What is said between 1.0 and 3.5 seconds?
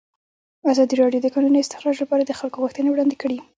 راډیو د د کانونو استخراج لپاره د خلکو غوښتنې وړاندې کړي.